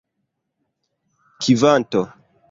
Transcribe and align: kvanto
kvanto 1.41 2.01